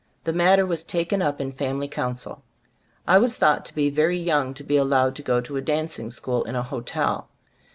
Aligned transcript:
The 0.23 0.33
matter 0.33 0.65
was 0.65 0.83
taken 0.83 1.21
up 1.21 1.39
in 1.39 1.51
fam 1.51 1.75
ily 1.75 1.87
council. 1.87 2.41
I 3.07 3.19
was 3.19 3.37
thought 3.37 3.65
to 3.65 3.75
be 3.75 3.91
very 3.91 4.17
young 4.17 4.55
to 4.55 4.63
be 4.63 4.75
allowed 4.75 5.15
to 5.17 5.21
go 5.21 5.41
to 5.41 5.57
a 5.57 5.61
dancing 5.61 6.09
school 6.09 6.43
in 6.45 6.55
a 6.55 6.63
hotel. 6.63 7.29